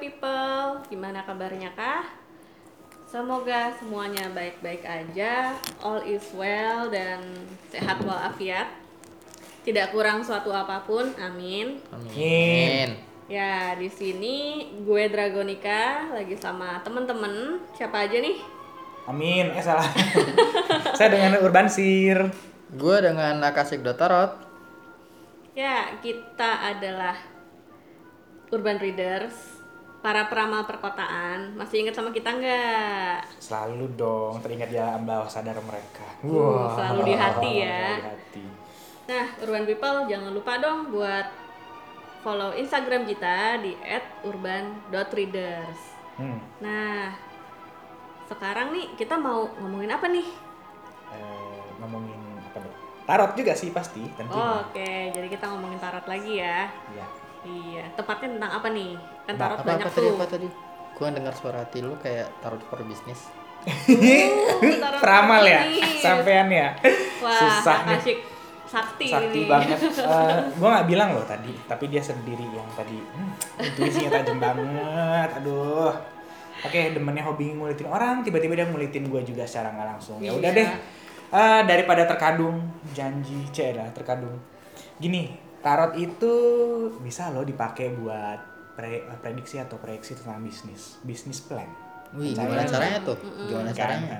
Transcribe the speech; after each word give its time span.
people, 0.00 0.80
gimana 0.88 1.22
kabarnya 1.22 1.70
kah? 1.76 2.02
Semoga 3.04 3.74
semuanya 3.76 4.32
baik-baik 4.32 4.80
aja, 4.86 5.52
all 5.84 6.00
is 6.08 6.24
well 6.32 6.88
dan 6.88 7.20
sehat 7.68 8.00
walafiat. 8.00 8.72
Tidak 9.60 9.92
kurang 9.92 10.24
suatu 10.24 10.48
apa 10.48 10.80
pun, 10.88 11.12
amin. 11.20 11.76
Amin. 11.92 12.96
Ya, 13.28 13.76
di 13.76 13.86
sini 13.86 14.66
gue 14.82 15.06
Dragonika 15.12 16.10
lagi 16.10 16.34
sama 16.34 16.80
temen-temen. 16.80 17.60
Siapa 17.76 18.08
aja 18.08 18.18
nih? 18.18 18.40
Amin, 19.06 19.52
eh 19.52 19.62
salah. 19.62 19.86
Saya 20.98 21.12
dengan 21.12 21.38
Urban 21.44 21.68
Sir. 21.68 22.30
Gue 22.72 22.96
dengan 23.04 23.42
Akasik 23.42 23.84
Dotarot. 23.84 24.34
Ya, 25.52 25.98
kita 26.00 26.74
adalah 26.74 27.18
Urban 28.50 28.78
Readers, 28.82 29.59
para 30.00 30.26
peramal 30.32 30.64
perkotaan. 30.64 31.56
Masih 31.56 31.84
ingat 31.84 31.94
sama 31.96 32.10
kita 32.10 32.32
nggak? 32.32 33.28
Selalu 33.36 33.86
dong 33.96 34.40
teringat 34.40 34.72
dalam 34.72 35.04
bawah 35.04 35.28
sadar 35.28 35.56
mereka. 35.60 36.08
Uh, 36.24 36.72
selalu 36.76 37.00
di 37.12 37.14
hati 37.16 37.50
ya. 37.64 37.80
Selalu 37.84 38.00
di 38.00 38.08
hati. 38.08 38.44
Nah, 39.10 39.26
Urban 39.44 39.64
People 39.68 39.98
jangan 40.08 40.32
lupa 40.32 40.52
dong 40.62 40.94
buat 40.94 41.26
follow 42.24 42.56
Instagram 42.56 43.04
kita 43.04 43.60
di 43.60 43.76
@urban.readers. 44.24 45.80
Hmm. 46.20 46.40
Nah, 46.60 47.16
sekarang 48.28 48.72
nih 48.76 48.86
kita 48.96 49.16
mau 49.16 49.48
ngomongin 49.60 49.92
apa 49.92 50.06
nih? 50.08 50.28
Eh, 51.12 51.64
ngomongin 51.80 52.20
apa 52.44 52.56
dong? 52.60 52.76
Tarot 53.08 53.32
juga 53.34 53.52
sih 53.56 53.74
pasti 53.74 54.00
Oh, 54.04 54.14
tentunya. 54.16 54.48
Oke, 54.64 54.92
jadi 55.16 55.26
kita 55.28 55.44
ngomongin 55.50 55.80
tarot 55.82 56.06
lagi 56.06 56.38
ya. 56.38 56.70
Iya. 56.94 57.06
Iya, 57.42 57.84
tepatnya 57.94 58.28
tentang 58.34 58.52
apa 58.54 58.68
nih? 58.70 58.90
Kan 59.24 59.34
Nah, 59.34 59.40
tarot 59.42 59.56
Apa 59.56 59.64
banyak 59.66 59.80
apa 59.82 59.90
tadi 59.90 60.04
tuh. 60.04 60.14
apa 60.14 60.26
tadi? 60.28 60.48
Gue 60.92 61.08
dengar 61.10 61.32
suara 61.32 61.58
hati 61.60 61.78
lu 61.80 61.94
kayak 61.96 62.28
tarot 62.38 62.60
for 62.62 62.80
bisnis. 62.82 63.20
Uh, 63.60 64.76
tarot 64.76 65.00
Peramal 65.00 65.42
ya, 65.44 65.60
sampean 65.98 66.48
ya. 66.48 66.68
Wah, 67.18 67.32
Susah 67.34 67.78
nih. 67.84 67.96
Akasik 67.96 68.18
sakti, 68.66 69.06
Sakti 69.08 69.40
ini. 69.40 69.48
banget. 69.48 69.78
Eh, 70.00 70.38
gua 70.56 70.68
nggak 70.72 70.86
bilang 70.86 71.10
loh 71.10 71.24
tadi, 71.24 71.50
tapi 71.64 71.84
dia 71.86 71.98
sendiri 72.00 72.44
yang 72.46 72.68
tadi 72.72 72.94
hmm, 72.96 73.30
intuisinya 73.58 74.10
tajam 74.12 74.38
banget. 74.38 75.28
Aduh. 75.36 75.90
Oke, 76.60 76.92
demennya 76.92 77.24
hobi 77.24 77.50
ngulitin 77.50 77.88
orang, 77.88 78.20
tiba-tiba 78.20 78.52
dia 78.52 78.68
ngulitin 78.68 79.08
gue 79.08 79.20
juga 79.24 79.42
secara 79.42 79.72
nggak 79.72 79.88
langsung. 79.88 80.20
Ya 80.20 80.30
udah 80.30 80.50
Iya. 80.50 80.58
deh. 80.60 80.68
Eh, 81.30 81.60
daripada 81.64 82.04
terkadung 82.04 82.60
janji 82.90 83.48
C 83.50 83.72
lah 83.72 83.88
terkadung. 83.90 84.36
Gini, 84.98 85.32
tarot 85.60 85.92
itu 85.94 86.34
bisa 86.98 87.28
loh 87.30 87.42
dipakai 87.42 87.92
buat 87.92 88.40
pre- 88.72 89.04
prediksi 89.20 89.56
atau 89.56 89.76
proyeksi 89.76 90.16
tentang 90.16 90.40
bisnis, 90.40 90.96
bisnis 91.00 91.40
plan. 91.40 91.68
Wih, 92.10 92.34
Percaya 92.34 92.48
gimana 92.58 92.64
caranya 92.66 93.00
tuh? 93.04 93.18
Gimana 93.46 93.70
Kan? 93.70 93.76
caranya? 93.76 94.18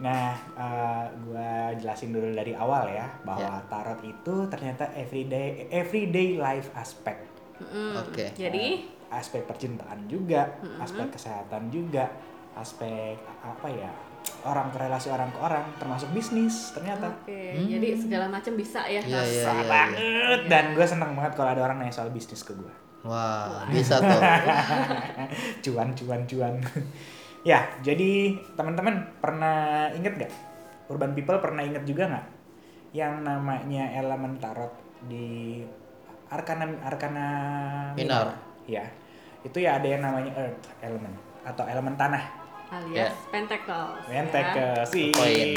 Nah, 0.00 0.28
eh, 0.56 1.04
gua 1.22 1.50
jelasin 1.76 2.10
dulu 2.10 2.32
dari 2.32 2.52
awal 2.52 2.88
ya 2.88 3.06
bahwa 3.22 3.54
Ya. 3.54 3.68
tarot 3.68 4.00
itu 4.02 4.34
ternyata 4.48 4.90
everyday 4.92 5.68
everyday 5.70 6.34
life 6.34 6.72
aspect. 6.74 7.22
Mm-mm. 7.60 8.00
Oke. 8.00 8.32
Jadi, 8.34 8.98
Aspek 9.10 9.42
percintaan 9.42 10.06
juga, 10.06 10.46
aspek 10.78 11.10
kesehatan 11.10 11.66
juga, 11.66 12.06
aspek 12.54 13.18
a- 13.18 13.50
apa 13.50 13.66
ya? 13.66 13.90
Orang 14.40 14.72
ke 14.72 14.78
relasi 14.80 15.12
orang 15.12 15.28
ke 15.28 15.38
orang 15.38 15.64
termasuk 15.76 16.08
bisnis 16.16 16.72
ternyata. 16.72 17.12
oke, 17.12 17.40
jadi 17.68 17.88
segala 17.96 18.26
macam 18.32 18.52
bisa 18.56 18.80
ya. 18.88 19.00
Iya, 19.04 19.20
Kak? 19.20 19.24
iya. 19.28 19.44
Sangat 19.44 19.66
banget 19.68 20.40
dan 20.48 20.64
gue 20.72 20.86
seneng 20.86 21.12
banget 21.12 21.32
kalau 21.36 21.50
ada 21.52 21.62
orang 21.64 21.76
nanya 21.80 21.92
soal 21.92 22.08
bisnis 22.08 22.40
ke 22.40 22.56
gue. 22.56 22.72
Wah, 23.04 23.64
bisa 23.68 23.96
tuh. 24.00 24.20
cuan 25.64 25.92
cuan 25.96 26.20
cuan. 26.28 26.54
ya, 27.50 27.64
jadi 27.80 28.36
teman-teman 28.56 29.08
pernah 29.20 29.88
inget 29.96 30.26
gak? 30.26 30.32
Urban 30.90 31.16
people 31.16 31.38
pernah 31.38 31.62
inget 31.64 31.86
juga 31.86 32.10
nggak 32.10 32.26
yang 32.90 33.22
namanya 33.22 33.86
elemen 33.94 34.42
tarot 34.42 34.74
di 35.06 35.62
arkana 36.26 36.66
arkana 36.82 37.26
Minor. 37.94 38.34
Ya, 38.66 38.86
itu 39.46 39.62
ya 39.62 39.78
ada 39.78 39.86
yang 39.86 40.02
namanya 40.02 40.34
earth 40.34 40.66
element 40.82 41.14
atau 41.46 41.64
elemen 41.66 41.94
tanah. 41.94 42.39
Alias 42.70 43.14
pentacles. 43.28 43.98
Mentek 44.06 44.46
ya. 44.52 44.70
si 44.84 45.10
Koin. 45.10 45.48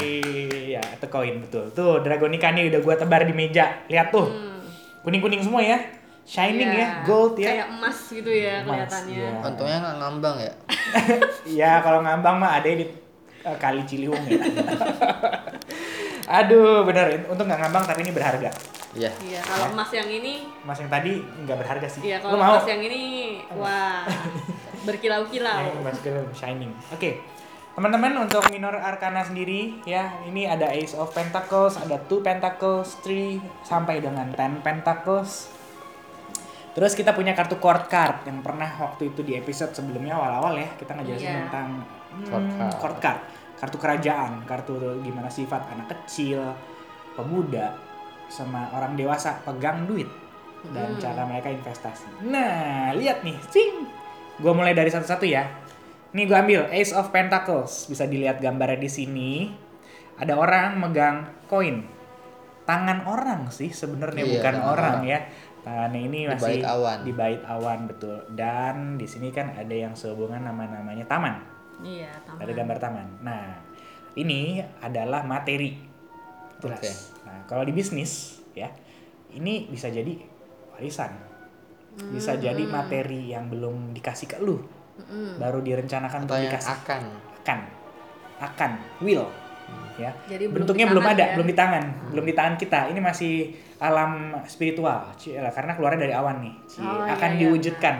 ya 0.68 0.82
itu 0.82 1.06
koin 1.08 1.38
betul. 1.38 1.64
Tuh 1.70 2.02
Dragonica 2.02 2.50
nih 2.50 2.68
udah 2.68 2.80
gua 2.80 2.94
tebar 2.94 3.22
di 3.22 3.30
meja. 3.30 3.86
Lihat 3.86 4.10
tuh. 4.10 4.26
Hmm. 4.26 4.66
Kuning-kuning 5.00 5.38
semua 5.38 5.62
ya. 5.62 5.78
Shining 6.24 6.66
Iya. 6.66 6.80
ya, 6.80 6.88
gold 7.04 7.36
ya. 7.36 7.50
Kayak 7.52 7.68
emas 7.70 7.98
gitu 8.08 8.30
ya 8.32 8.54
Emas, 8.58 8.66
kelihatannya. 8.66 9.12
iya. 9.14 9.30
Untungnya 9.44 9.76
nggak 9.78 9.96
ngambang 9.98 10.36
ya. 10.38 10.52
Iya, 11.54 11.72
kalau 11.80 12.00
ngambang 12.00 12.36
mah 12.38 12.50
ada 12.56 12.66
di 12.66 12.86
eh, 13.44 13.56
kali 13.60 13.84
Ciliwung 13.84 14.24
ya. 14.24 14.40
Aduh, 16.40 16.82
bener. 16.82 17.28
Untuk 17.28 17.44
nggak 17.44 17.60
ngambang 17.60 17.84
tapi 17.84 18.00
ini 18.00 18.10
berharga. 18.10 18.48
Iya. 18.94 19.10
Iya, 19.20 19.40
kalau 19.42 19.66
emas 19.70 19.90
yang 19.92 20.08
ini, 20.08 20.48
Mas 20.62 20.78
yang 20.78 20.88
tadi 20.88 21.12
nggak 21.20 21.58
berharga 21.60 21.86
sih. 21.86 22.00
iya 22.02 22.16
kalau 22.16 22.38
emas 22.38 22.64
yang 22.64 22.80
ini, 22.80 23.02
wah, 23.52 24.06
berkilau-kilau. 24.84 25.82
Gil 26.00 26.28
shining. 26.32 26.72
Oke. 26.92 27.20
Teman-teman 27.74 28.14
untuk 28.22 28.46
minor 28.54 28.78
arcana 28.78 29.26
sendiri 29.26 29.82
ya, 29.82 30.14
ini 30.22 30.46
ada 30.46 30.70
Ace 30.70 30.94
of 30.94 31.10
Pentacles, 31.10 31.74
ada 31.74 31.98
Two 31.98 32.22
Pentacles, 32.22 33.02
Three 33.02 33.42
sampai 33.66 33.98
dengan 33.98 34.30
Ten 34.30 34.62
Pentacles. 34.62 35.50
Terus 36.70 36.94
kita 36.94 37.10
punya 37.10 37.34
kartu 37.34 37.58
court 37.58 37.86
card 37.86 38.26
yang 38.26 38.42
pernah 38.42 38.66
waktu 38.78 39.10
itu 39.10 39.22
di 39.22 39.34
episode 39.34 39.70
sebelumnya 39.70 40.14
awal-awal 40.14 40.54
ya 40.54 40.70
kita 40.74 40.94
ngejelasin 40.94 41.26
Iya. 41.26 41.40
tentang 41.46 41.68
Court 42.14 42.46
hmm, 42.46 42.58
card. 42.58 42.74
court 42.78 42.98
card, 43.02 43.20
kartu 43.58 43.76
kerajaan, 43.78 44.32
kartu 44.46 44.74
gimana 45.02 45.26
sifat 45.26 45.66
anak 45.70 45.90
kecil, 45.90 46.54
pemuda, 47.14 47.74
sama 48.26 48.70
orang 48.70 48.94
dewasa 48.94 49.42
pegang 49.42 49.82
duit 49.82 50.06
dan 50.70 50.94
Hmm. 50.94 51.02
cara 51.02 51.26
mereka 51.26 51.50
investasi. 51.50 52.06
Nah, 52.24 52.94
lihat 52.94 53.26
nih, 53.26 53.34
sing. 53.50 53.82
Gua 54.42 54.52
mulai 54.54 54.74
dari 54.74 54.90
satu-satu 54.90 55.24
ya. 55.26 55.46
Nih 56.14 56.24
gua 56.30 56.42
ambil 56.46 56.70
Ace 56.70 56.94
of 56.94 57.10
Pentacles. 57.10 57.86
Bisa 57.90 58.06
dilihat 58.06 58.38
gambarnya 58.38 58.78
di 58.78 58.90
sini. 58.90 59.32
Ada 60.18 60.38
orang 60.38 60.78
megang 60.78 61.26
koin. 61.50 61.82
Tangan 62.64 63.04
orang 63.04 63.52
sih 63.52 63.68
sebenarnya 63.68 64.24
Iya, 64.24 64.32
bukan 64.40 64.54
tangan 64.56 64.70
orang, 64.72 64.94
orang. 65.02 65.10
ya. 65.10 65.18
Tangannya 65.64 66.00
ini 66.06 66.18
Di 66.24 66.30
masih 66.32 66.44
bait 66.60 66.64
awan. 66.64 66.98
Di 67.02 67.12
bait 67.12 67.40
awan 67.44 67.80
betul. 67.88 68.16
Dan 68.32 68.96
di 68.96 69.06
sini 69.08 69.28
kan 69.32 69.52
ada 69.52 69.74
yang 69.74 69.92
sehubungan 69.92 70.44
nama-namanya 70.44 71.04
taman. 71.04 71.34
Iya, 71.82 72.08
taman. 72.24 72.40
Ada 72.40 72.52
gambar 72.54 72.78
taman. 72.80 73.06
Nah, 73.24 73.44
ini 74.14 74.62
adalah 74.80 75.26
materi. 75.26 75.74
Jelas. 76.62 76.80
Oke. 76.80 76.92
Nah, 77.28 77.38
kalau 77.50 77.66
di 77.66 77.72
bisnis 77.74 78.40
ya, 78.54 78.70
ini 79.34 79.66
bisa 79.68 79.90
jadi 79.90 80.14
warisan. 80.72 81.10
Bisa 81.94 82.34
jadi 82.34 82.62
materi 82.64 83.30
yang 83.30 83.46
belum 83.46 83.94
dikasih 83.94 84.26
ke 84.26 84.36
lu. 84.38 84.58
Mm-mm. 84.94 85.38
Baru 85.38 85.58
direncanakan 85.58 86.26
untuk 86.26 86.34
Atau 86.34 86.42
yang 86.42 86.52
dikasih. 86.54 86.74
akan. 86.74 87.02
Akan. 87.42 87.58
Akan. 88.38 88.70
Will. 88.98 89.26
Ya. 89.94 90.10
Jadi 90.26 90.50
belum 90.50 90.66
Bentuknya 90.66 90.86
belum 90.90 91.02
tangan 91.02 91.14
ada, 91.14 91.24
ya? 91.24 91.34
belum 91.38 91.46
di 91.46 91.56
tangan, 91.56 91.84
belum 92.10 92.24
di 92.26 92.34
tangan 92.34 92.54
kita. 92.58 92.80
Ini 92.90 93.00
masih 93.00 93.32
alam 93.78 94.34
spiritual. 94.44 95.06
Cielah, 95.14 95.54
karena 95.54 95.72
keluarnya 95.74 96.10
dari 96.10 96.14
awan 96.14 96.42
nih. 96.42 96.54
Oh, 96.82 97.06
akan 97.06 97.30
iya, 97.30 97.34
iya, 97.34 97.40
diwujudkan. 97.46 97.94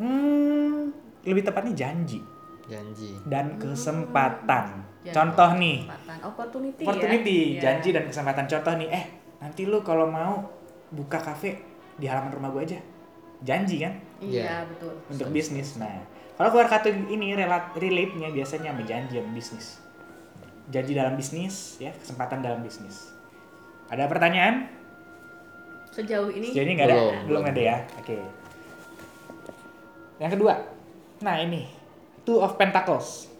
Hmm, 0.00 0.88
lebih 1.22 1.44
tepatnya 1.44 1.72
janji 1.76 2.24
Janji. 2.64 3.20
dan 3.28 3.60
kesempatan. 3.60 4.80
Jadi, 5.00 5.12
Contoh 5.12 5.50
nih, 5.56 5.78
kesempatan. 5.84 6.18
opportunity, 6.24 6.82
opportunity, 6.84 7.36
ya. 7.36 7.44
Iya. 7.48 7.60
janji 7.60 7.88
dan 7.92 8.04
kesempatan. 8.08 8.44
Contoh 8.46 8.72
nih, 8.76 8.88
eh 8.90 9.04
nanti 9.40 9.62
lu 9.64 9.80
kalau 9.80 10.08
mau 10.08 10.44
buka 10.88 11.16
kafe 11.16 11.60
di 11.96 12.08
halaman 12.08 12.32
rumah 12.32 12.48
gua 12.48 12.64
aja. 12.64 12.80
Janji 13.40 13.76
kan 13.78 13.94
Iya, 14.20 14.42
Iya. 14.42 14.56
betul. 14.68 14.92
untuk 15.08 15.28
bisnis. 15.30 15.76
Nah, 15.76 15.96
kalau 16.34 16.48
keluar 16.50 16.68
kartu 16.68 16.88
ini 16.90 17.32
relate 17.32 17.72
relate-nya 17.74 18.28
biasanya 18.28 18.70
sama 18.70 18.82
janji 18.84 19.16
sama 19.16 19.32
bisnis. 19.32 19.66
Janji 20.68 20.92
dalam 20.92 21.14
bisnis 21.14 21.54
ya, 21.76 21.90
kesempatan 21.90 22.40
dalam 22.40 22.60
bisnis. 22.60 23.10
Ada 23.88 24.06
pertanyaan? 24.06 24.68
Sejauh 25.90 26.28
ini 26.28 26.48
Sejauh 26.48 26.62
ini 26.62 26.72
nggak 26.74 26.86
ada, 26.86 26.94
Belum, 26.94 27.08
belum, 27.08 27.26
belum. 27.26 27.50
ada 27.50 27.60
ya. 27.60 27.76
Oke. 27.96 28.16
Yang 30.18 30.30
kedua, 30.36 30.54
nah 31.20 31.36
ini 31.36 31.64
Two 32.20 32.38
of 32.38 32.54
Pentacles. 32.54 33.32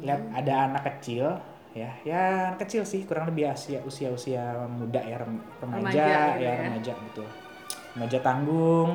Lihat 0.00 0.22
ada 0.32 0.70
anak 0.70 0.82
kecil, 0.86 1.26
ya, 1.72 1.90
ya 2.00 2.20
anak 2.48 2.62
kecil 2.62 2.86
sih, 2.86 3.02
kurang 3.02 3.26
lebih 3.26 3.50
usia 3.50 3.82
usia 3.82 4.06
usia 4.08 4.42
muda 4.70 5.02
ya, 5.02 5.18
rem- 5.18 5.42
remaja, 5.58 5.82
Remaja 5.82 6.06
gitu 6.30 6.38
ya, 6.38 6.46
ya. 6.46 6.54
remaja 6.62 6.92
gitu. 6.94 7.24
Remaja 7.92 8.18
tanggung. 8.22 8.90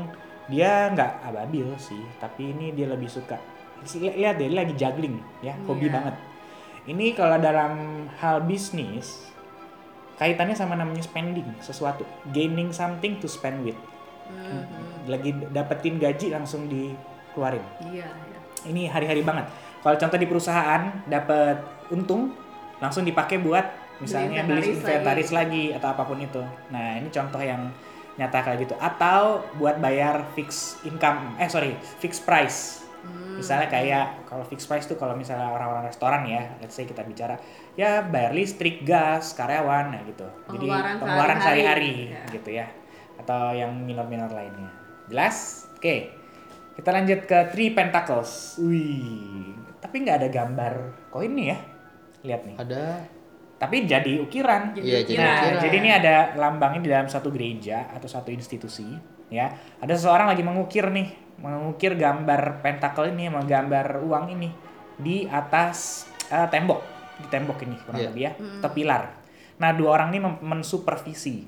Dia 0.45 0.89
nggak 0.89 1.25
ababil 1.25 1.65
sih, 1.75 2.01
tapi 2.17 2.51
ini 2.51 2.69
dia 2.71 2.85
lebih 2.85 3.07
suka. 3.07 3.37
Li- 3.97 4.13
Lihat 4.15 4.37
deh, 4.37 4.47
dia 4.47 4.57
lagi 4.57 4.73
juggling, 4.73 5.17
ya, 5.39 5.53
hobi 5.65 5.89
Iya. 5.89 5.93
banget. 5.93 6.15
Ini 6.85 7.05
kalau 7.13 7.37
dalam 7.37 7.73
hal 8.13 8.45
bisnis, 8.45 9.25
kaitannya 10.15 10.53
sama 10.53 10.73
namanya 10.73 11.01
spending 11.01 11.49
sesuatu, 11.59 12.05
gaining 12.29 12.69
something 12.69 13.17
to 13.17 13.25
spend 13.25 13.61
with 13.61 13.77
Mhm. 14.25 15.05
lagi 15.05 15.31
dapetin 15.51 15.97
gaji 15.97 16.29
langsung 16.29 16.65
di 16.65 16.93
keluarin. 17.31 17.61
Iya, 17.83 18.05
iya. 18.05 18.37
Ini 18.65 18.89
hari-hari 18.89 19.21
banget. 19.21 19.45
Kalau 19.81 19.93
contoh 19.95 20.17
di 20.17 20.25
perusahaan 20.25 20.81
dapat 21.05 21.61
untung 21.89 22.33
langsung 22.77 23.01
dipakai 23.01 23.37
buat 23.37 23.65
misalnya 23.95 24.41
Beli 24.41 24.65
beli 24.65 24.73
inventaris 24.73 24.81
inventaris 24.81 25.29
lagi. 25.31 25.63
atau 25.71 25.87
apa 25.89 26.03
pun 26.03 26.17
itu. 26.17 26.41
Nah, 26.67 26.97
ini 26.97 27.07
contoh 27.07 27.37
yang 27.37 27.69
nyata 28.15 28.39
kayak 28.41 28.67
gitu. 28.67 28.75
Atau 28.79 29.43
buat 29.59 29.79
bayar 29.79 30.27
fix 30.33 30.79
income, 30.83 31.35
eh 31.39 31.49
sorry, 31.51 31.75
fix 31.99 32.19
price. 32.19 32.83
Hmm. 33.05 33.37
Misalnya 33.37 33.69
kayak 33.69 34.25
kalau 34.25 34.41
fix 34.47 34.65
price 34.65 34.89
tuh 34.89 34.97
kalau 34.97 35.13
misalnya 35.13 35.51
orang-orang 35.51 35.85
restoran 35.85 36.25
ya, 36.25 36.57
let's 36.57 36.73
say 36.73 36.89
kita 36.89 37.05
bicara 37.05 37.37
ya 37.77 38.01
bayar 38.01 38.33
listrik, 38.33 38.81
gas, 38.81 39.35
karyawan, 39.37 39.93
nah 39.93 40.01
gitu. 40.07 40.25
Jadi 40.49 40.65
Pengeluaran 41.03 41.37
sehari-hari 41.37 42.15
Ya. 42.15 42.23
gitu 42.33 42.49
ya. 42.49 42.65
Atau 43.21 43.53
yang 43.53 43.71
minor-minor 43.77 44.31
lainnya. 44.33 44.71
Jelas? 45.11 45.69
Oke. 45.77 46.09
Kita 46.75 46.91
lanjut 46.91 47.23
ke 47.23 47.39
Three 47.55 47.71
Pentacles. 47.71 48.59
Wih, 48.59 49.55
tapi 49.79 50.03
nggak 50.03 50.17
ada 50.25 50.29
gambar 50.33 50.73
koin 51.07 51.31
nih 51.31 51.47
ya. 51.55 51.57
Lihat 52.25 52.41
nih. 52.43 52.55
Ada 52.59 52.83
Tapi 53.55 53.87
jadi 53.87 54.19
ukiran. 54.19 54.75
Jadi 54.75 54.83
Iya, 54.83 54.99
jadi 55.01 55.15
ukiran. 55.15 55.23
Nah, 55.25 55.35
ukiran. 55.39 55.61
jadi 55.63 55.75
ini 55.79 55.89
ada 55.91 56.15
lambangnya 56.35 56.81
di 56.83 56.89
dalam 56.91 57.07
satu 57.07 57.31
gereja 57.31 57.87
atau 57.89 58.05
satu 58.05 58.27
institusi, 58.29 58.83
ya. 59.31 59.47
Ada 59.79 59.95
seseorang 59.95 60.27
lagi 60.27 60.43
mengukir 60.43 60.91
nih, 60.91 61.07
mengukir 61.39 61.95
gambar 61.95 62.59
pentakel 62.59 63.15
ini, 63.15 63.31
sama 63.31 63.47
gambar 63.47 64.03
uang 64.03 64.25
ini 64.35 64.49
di 64.99 65.23
atas 65.25 66.03
eh, 66.27 66.47
tembok, 66.51 66.81
di 67.21 67.27
tembok 67.31 67.57
ini 67.63 67.75
kurang 67.79 68.01
Iya. 68.01 68.09
lebih 68.11 68.23
ya, 68.27 68.31
atau 68.59 68.71
pilar. 68.73 69.03
Nah, 69.55 69.71
dua 69.71 69.89
orang 69.95 70.11
ini 70.11 70.19
mensupervisi. 70.43 71.47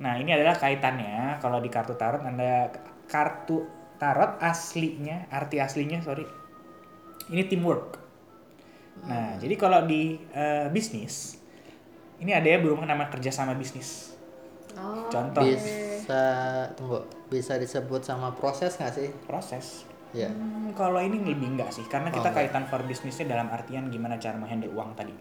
Nah, 0.00 0.16
ini 0.16 0.32
adalah 0.32 0.56
kaitannya 0.56 1.36
kalau 1.36 1.60
di 1.60 1.68
kartu 1.68 1.92
tarot 1.92 2.24
ada 2.24 2.72
kartu 3.04 3.68
tarot 4.00 4.40
aslinya, 4.40 5.28
arti 5.28 5.60
aslinya 5.60 6.00
sorry, 6.00 6.24
ini 7.28 7.44
teamwork. 7.44 7.99
Nah, 9.02 9.36
jadi 9.36 9.54
kalau 9.54 9.84
di 9.84 10.18
eh, 10.30 10.66
bisnis, 10.68 11.40
ini 12.18 12.30
ada 12.30 12.44
ya 12.44 12.58
berhubungan 12.58 12.90
sama 12.90 13.06
kerja 13.08 13.30
sama 13.30 13.52
bisnis. 13.54 14.12
Oh, 14.72 15.08
Contoh. 15.08 15.42
bisa 15.42 16.22
tunggu 16.74 17.02
bisa 17.26 17.54
disebut 17.56 18.02
sama 18.02 18.30
proses 18.30 18.74
nggak 18.74 18.92
sih? 18.92 19.08
Proses. 19.24 19.84
Ya. 20.10 20.26
Hmm, 20.26 20.74
kalau 20.74 20.98
ini 20.98 21.22
lebih 21.22 21.54
enggak 21.54 21.70
sih, 21.70 21.86
karena 21.86 22.10
Oh, 22.10 22.18
kita 22.18 22.30
enggak. 22.30 22.50
kaitan 22.50 22.64
for 22.66 22.82
bisnisnya 22.82 23.30
dalam 23.30 23.46
artian 23.48 23.86
gimana 23.88 24.18
cara 24.18 24.34
menghandle 24.34 24.70
uang 24.70 24.94
tadi. 24.94 25.14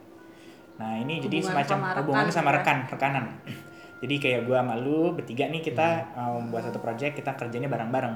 Nah, 0.79 0.97
ini 0.97 1.19
jadi 1.19 1.43
Hubungan 1.43 1.53
semacam 1.61 1.77
sama 1.77 1.87
rekan 1.87 1.99
hubungannya 2.01 2.33
sama 2.33 2.49
ya. 2.49 2.55
rekan, 2.57 2.77
rekanan. 2.87 3.25
jadi 4.01 4.15
kayak 4.17 4.41
gua 4.47 4.57
sama 4.63 4.73
lu 4.75 5.11
bertiga 5.11 5.45
nih 5.45 5.61
kita 5.61 5.87
Hmm. 6.09 6.39
um, 6.39 6.43
buat 6.49 6.63
satu 6.65 6.79
project, 6.79 7.13
kita 7.15 7.31
kerjanya 7.35 7.67
bareng-bareng. 7.67 8.15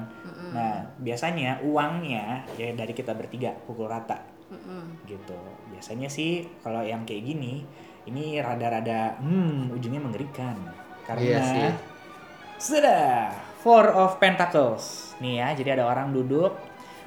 Nah, 0.50 0.74
biasanya 0.98 1.62
uangnya 1.62 2.42
ya 2.54 2.72
dari 2.72 2.90
kita 2.90 3.12
bertiga 3.12 3.54
pukul 3.64 3.86
rata. 3.86 4.18
Mm-mm. 4.50 4.82
gitu. 5.08 5.38
Biasanya 5.72 6.08
sih 6.10 6.44
kalau 6.60 6.84
yang 6.84 7.06
kayak 7.08 7.24
gini 7.24 7.64
ini 8.04 8.40
rada-rada 8.40 9.16
hmm 9.20 9.72
ujungnya 9.72 10.02
mengerikan. 10.02 10.56
Karena 11.04 11.20
Iya 11.20 11.40
sih. 11.44 11.70
sudah 12.58 13.32
four 13.60 13.88
of 13.92 14.16
pentacles. 14.20 15.16
Nih 15.20 15.40
ya 15.40 15.52
jadi 15.56 15.80
ada 15.80 15.88
orang 15.88 16.12
duduk 16.12 16.52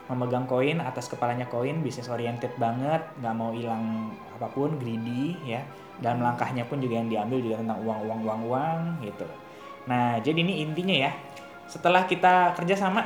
memegang 0.08 0.48
koin 0.48 0.80
atas 0.80 1.12
kepalanya 1.12 1.52
koin 1.52 1.84
bisnis 1.84 2.08
oriented 2.08 2.56
banget 2.56 3.04
nggak 3.20 3.36
mau 3.36 3.52
hilang 3.52 4.16
apa 4.38 4.48
pun 4.50 4.78
greedy 4.80 5.38
ya. 5.46 5.62
Dalam 5.98 6.22
langkahnya 6.22 6.62
pun 6.70 6.78
juga 6.78 7.02
yang 7.02 7.10
diambil 7.10 7.42
juga 7.42 7.56
tentang 7.58 7.82
uang 7.82 8.00
uang 8.06 8.20
uang 8.22 8.42
uang 8.54 8.80
gitu. 9.02 9.26
Nah 9.90 10.22
jadi 10.22 10.40
ini 10.46 10.62
intinya 10.62 10.94
ya 10.94 11.12
setelah 11.68 12.08
kita 12.08 12.56
kerja 12.56 12.80
sama 12.80 13.04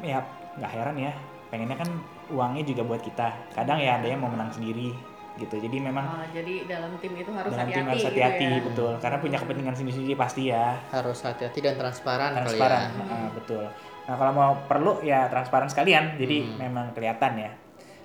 ya 0.00 0.24
nggak 0.56 0.72
heran 0.72 0.96
ya 0.96 1.12
pengennya 1.52 1.76
kan 1.76 1.90
uangnya 2.30 2.62
juga 2.62 2.82
buat 2.82 2.98
kita. 2.98 3.26
Kadang 3.52 3.76
ya 3.76 3.96
ada 3.96 4.06
yang 4.06 4.18
mau 4.18 4.28
menang 4.28 4.48
sendiri 4.48 4.94
gitu. 5.36 5.56
Jadi 5.56 5.76
memang 5.78 6.04
Oh, 6.04 6.26
jadi 6.30 6.64
dalam 6.64 6.92
tim 6.96 7.14
itu 7.14 7.30
harus 7.30 7.48
dalam 7.48 7.64
hati-hati 7.64 7.76
tim 7.76 7.86
harus 7.86 7.98
gitu 7.98 8.08
hati-hati 8.08 8.44
ya. 8.46 8.60
betul. 8.62 8.92
Karena 8.98 9.16
punya 9.18 9.38
kepentingan 9.38 9.74
sendiri-sendiri 9.74 10.14
pasti 10.14 10.42
ya. 10.46 10.66
Harus 10.88 11.18
hati-hati 11.20 11.58
dan 11.58 11.74
transparan, 11.74 12.30
transparan 12.34 12.80
kali 12.88 12.98
ya. 12.98 13.04
Heeh, 13.06 13.26
betul. 13.32 13.64
Nah 14.00 14.14
kalau 14.16 14.32
mau 14.32 14.52
perlu 14.64 14.92
ya 15.00 15.26
transparan 15.26 15.66
sekalian. 15.66 16.16
Jadi 16.16 16.36
Hmm. 16.42 16.56
memang 16.60 16.86
kelihatan 16.92 17.32
ya. 17.36 17.50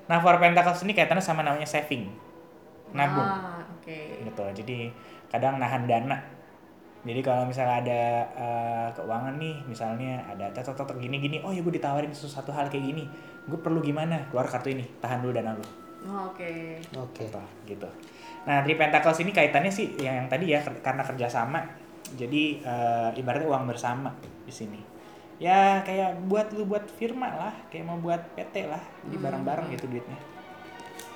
Nah 0.05 0.17
for 0.19 0.37
pentacles 0.37 0.81
ini 0.81 0.93
kaitannya 0.93 1.19
sama 1.19 1.41
namanya 1.41 1.65
saving. 1.65 2.07
Nabung. 2.91 3.25
Ah, 3.25 3.59
oke. 3.75 3.97
gitu 4.23 4.45
jadi 4.55 4.89
kadang 5.27 5.57
nahan 5.57 5.83
dana 5.83 6.15
jadi 7.05 7.21
kalau 7.21 7.45
misalnya 7.45 7.85
ada 7.85 8.01
eh, 8.33 8.87
keuangan 8.97 9.37
nih 9.37 9.61
misalnya 9.69 10.25
ada 10.25 10.49
tet 10.49 10.65
tet 10.65 10.75
tet, 10.75 10.97
gini 10.97 11.21
gini 11.21 11.37
oh 11.45 11.53
ya 11.53 11.61
gue 11.61 11.73
ditawarin 11.77 12.09
sesuatu 12.11 12.49
hal 12.49 12.67
kayak 12.67 12.85
gini 12.89 13.05
gue 13.45 13.59
perlu 13.61 13.79
gimana 13.79 14.25
keluar 14.33 14.49
kartu 14.49 14.73
ini 14.73 14.83
tahan 14.99 15.21
dulu 15.21 15.31
dana 15.37 15.53
lu 15.53 15.85
Oh, 16.05 16.29
Oke. 16.29 16.77
Oke. 16.93 17.25
Contoh, 17.25 17.41
gitu. 17.65 17.89
Nah, 18.45 18.61
Three 18.61 18.77
Pentacles 18.77 19.17
ini 19.25 19.33
kaitannya 19.33 19.73
sih 19.73 19.97
yang, 19.97 20.21
yang 20.21 20.27
tadi 20.29 20.53
ya 20.53 20.61
karena 20.61 21.01
kerjasama. 21.01 21.65
Jadi 22.13 22.61
eh, 22.61 23.09
ibaratnya 23.17 23.49
uang 23.49 23.65
bersama 23.65 24.13
di 24.45 24.53
sini. 24.53 24.77
Ya 25.41 25.81
kayak 25.81 26.29
buat 26.29 26.53
lu 26.53 26.69
buat 26.69 26.85
firma 26.85 27.27
lah, 27.33 27.53
kayak 27.73 27.89
mau 27.89 27.97
buat 27.97 28.21
PT 28.37 28.69
lah, 28.69 28.79
jadi 29.09 29.17
bareng-bareng 29.19 29.67
gitu 29.73 29.89
duitnya. 29.89 30.15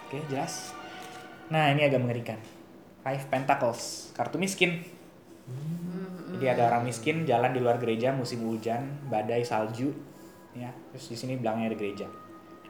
Oke, 0.09 0.25
jelas. 0.27 0.73
Nah, 1.53 1.69
ini 1.71 1.85
agak 1.85 2.01
mengerikan. 2.01 2.41
Five 3.05 3.29
Pentacles, 3.31 4.11
kartu 4.17 4.41
miskin. 4.41 4.83
Jadi 6.29 6.45
ada 6.47 6.71
orang 6.71 6.87
miskin 6.87 7.27
jalan 7.27 7.51
di 7.51 7.59
luar 7.59 7.75
gereja 7.75 8.15
musim 8.15 8.47
hujan, 8.47 8.79
badai 9.11 9.43
salju, 9.43 9.91
ya. 10.55 10.71
Terus 10.93 11.05
di 11.11 11.17
sini 11.17 11.33
belakangnya 11.35 11.73
ada 11.73 11.77
gereja. 11.77 12.07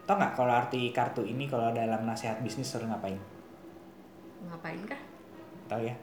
Tau 0.03 0.17
nggak 0.17 0.33
kalau 0.33 0.49
arti 0.49 0.89
kartu 0.89 1.21
ini 1.21 1.45
kalau 1.45 1.69
dalam 1.69 2.01
nasihat 2.01 2.41
bisnis 2.41 2.65
sering 2.65 2.89
ngapain? 2.89 3.19
Ngapain 4.49 4.81
kah? 4.89 4.97
Tahu 5.69 5.85
ya? 5.85 5.93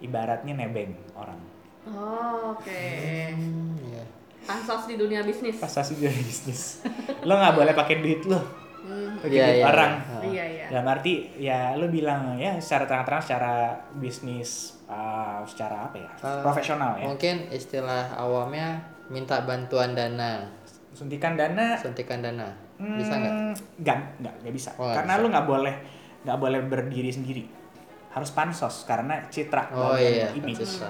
Ibaratnya 0.00 0.52
nebeng 0.52 0.92
orang. 1.16 1.40
Oh, 1.88 2.52
oke. 2.52 2.84
Hmm, 3.32 3.80
iya. 3.80 4.04
Pansos 4.44 4.84
di 4.84 5.00
dunia 5.00 5.24
bisnis. 5.24 5.56
Pas 5.56 5.72
asli 5.72 5.96
dari 5.96 6.20
bisnis. 6.20 6.84
lo 7.24 7.32
nggak 7.32 7.56
boleh 7.56 7.72
pakai 7.72 8.04
duit 8.04 8.24
lo, 8.28 8.40
Hmm, 8.80 9.20
pakai 9.20 9.36
Iya, 9.36 9.44
duit 9.44 9.56
iya, 9.60 9.64
orang. 9.68 9.92
iya. 9.92 10.20
Iya, 10.24 10.44
iya. 10.52 10.66
Dalam 10.72 10.86
arti 10.88 11.12
ya 11.36 11.58
lo 11.76 11.88
bilang 11.88 12.36
ya 12.36 12.56
secara 12.56 12.84
terang-terang 12.84 13.20
secara 13.20 13.52
bisnis 13.96 14.79
uh, 14.90 15.40
secara 15.46 15.86
apa 15.86 15.96
ya? 15.96 16.10
Eh, 16.18 16.42
profesional 16.42 16.98
ya. 16.98 17.06
Mungkin 17.06 17.48
istilah 17.54 18.10
awamnya 18.18 18.82
minta 19.06 19.46
bantuan 19.46 19.94
dana, 19.94 20.42
Suntikan 20.90 21.38
dana 21.38 21.78
suntikan 21.78 22.18
dana. 22.18 22.50
Bisa 22.80 23.14
nggak? 23.14 23.32
Hmm, 23.32 23.52
Nggak, 23.78 23.98
nggak, 24.24 24.34
nggak 24.42 24.54
bisa. 24.54 24.70
Oh, 24.74 24.90
karena 24.90 25.14
bisa. 25.16 25.22
lu 25.22 25.26
nggak 25.30 25.46
boleh, 25.46 25.74
nggak 26.26 26.38
boleh 26.40 26.60
berdiri 26.66 27.10
sendiri. 27.14 27.44
Harus 28.10 28.34
pansos 28.34 28.82
karena 28.90 29.22
citra 29.30 29.70
Oh 29.70 29.94
bagian 29.94 30.34
iya, 30.34 30.34
image. 30.34 30.82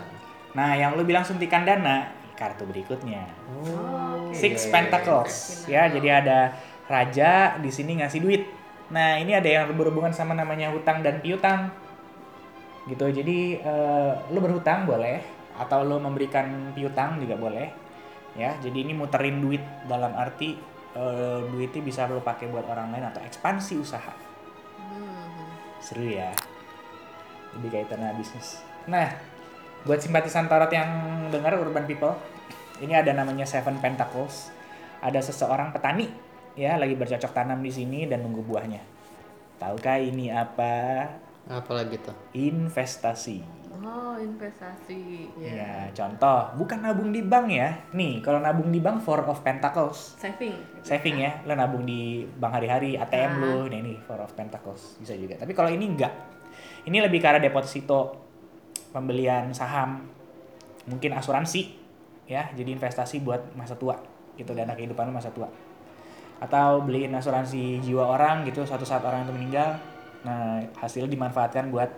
Nah, 0.57 0.73
yang 0.73 0.97
lu 0.97 1.05
bilang 1.05 1.21
suntikan 1.21 1.69
dana, 1.69 2.09
kartu 2.33 2.65
berikutnya. 2.65 3.29
Oh. 3.61 4.33
Six 4.33 4.67
iya, 4.67 4.73
Pentacles. 4.73 5.35
Ya, 5.69 5.83
jadi 5.93 6.09
ada 6.25 6.39
raja 6.89 7.61
di 7.61 7.69
sini 7.69 8.01
ngasih 8.01 8.25
duit. 8.25 8.43
Nah, 8.91 9.21
ini 9.21 9.37
ada 9.37 9.47
yang 9.47 9.71
berhubungan 9.77 10.11
sama 10.11 10.33
namanya 10.33 10.73
hutang 10.73 11.05
dan 11.05 11.21
piutang. 11.21 11.71
Gitu. 12.91 13.07
Jadi 13.23 13.63
eh, 13.63 14.13
lu 14.35 14.43
berhutang 14.43 14.83
boleh 14.83 15.23
atau 15.55 15.87
lu 15.87 16.03
memberikan 16.03 16.75
piutang 16.75 17.23
juga 17.23 17.39
boleh. 17.39 17.71
Ya, 18.35 18.55
jadi 18.63 18.87
ini 18.87 18.95
muterin 18.95 19.43
duit 19.43 19.63
dalam 19.87 20.15
arti 20.19 20.59
eh, 20.99 21.41
duitnya 21.47 21.83
bisa 21.87 22.11
lu 22.11 22.19
pakai 22.19 22.51
buat 22.51 22.67
orang 22.67 22.91
lain 22.91 23.07
atau 23.15 23.23
ekspansi 23.23 23.79
usaha. 23.79 24.15
Hmm. 24.83 25.47
Seru 25.79 26.11
ya. 26.11 26.35
Lebih 27.55 27.71
kaitannya 27.71 28.15
bisnis. 28.19 28.63
Nah, 28.91 29.11
buat 29.87 30.03
simpatisan 30.03 30.51
tarot 30.51 30.71
yang 30.71 30.91
dengar 31.31 31.55
Urban 31.59 31.87
People, 31.87 32.15
ini 32.83 32.95
ada 32.95 33.15
namanya 33.15 33.47
Seven 33.47 33.79
Pentacles. 33.79 34.51
Ada 35.01 35.25
seseorang 35.25 35.73
petani 35.73 36.11
ya 36.59 36.77
lagi 36.77 36.93
bercocok 36.93 37.33
tanam 37.33 37.63
di 37.63 37.73
sini 37.73 38.05
dan 38.05 38.21
nunggu 38.21 38.43
buahnya. 38.45 38.83
Tahukah 39.57 39.97
ini 40.01 40.33
apa? 40.33 41.09
Apalagi 41.49 41.97
tuh? 42.03 42.17
Investasi. 42.37 43.61
Oh, 43.81 44.13
investasi. 44.21 45.31
Ya. 45.41 45.53
Ya, 45.57 45.75
contoh, 45.97 46.53
bukan 46.61 46.85
nabung 46.85 47.17
di 47.17 47.25
bank 47.25 47.49
ya. 47.49 47.81
Nih, 47.97 48.21
kalau 48.21 48.37
nabung 48.43 48.69
di 48.69 48.77
bank 48.77 49.01
Four 49.01 49.25
of 49.25 49.41
Pentacles. 49.41 50.21
Saving. 50.21 50.53
Saving 50.85 51.17
ya, 51.25 51.41
lo 51.49 51.57
nabung 51.57 51.89
di 51.89 52.29
bank 52.29 52.61
hari-hari, 52.61 53.01
ATM 53.01 53.33
Ah. 53.33 53.41
lo, 53.41 53.55
nah 53.73 53.79
ini 53.81 53.97
Four 54.05 54.21
of 54.21 54.37
Pentacles 54.37 55.01
bisa 55.01 55.17
juga. 55.17 55.41
Tapi 55.41 55.57
kalau 55.57 55.73
ini 55.73 55.97
enggak, 55.97 56.13
ini 56.85 57.01
lebih 57.01 57.25
ke 57.25 57.27
arah 57.33 57.41
deposito, 57.41 58.21
pembelian 58.93 59.49
saham, 59.57 60.05
mungkin 60.85 61.17
asuransi, 61.17 61.73
ya, 62.29 62.53
jadi 62.53 62.77
investasi 62.77 63.25
buat 63.25 63.57
masa 63.57 63.81
tua, 63.81 63.97
gitu 64.37 64.53
dana 64.53 64.77
kehidupan 64.77 65.09
lo 65.09 65.15
masa 65.17 65.33
tua. 65.33 65.49
Atau 66.41 66.85
beliin 66.85 67.17
asuransi 67.17 67.81
jiwa 67.81 68.13
orang 68.13 68.45
gitu, 68.45 68.61
suatu 68.69 68.85
saat 68.85 69.01
orang 69.05 69.25
itu 69.25 69.33
meninggal, 69.33 69.77
nah 70.21 70.61
hasilnya 70.77 71.09
dimanfaatkan 71.09 71.73
buat 71.73 71.89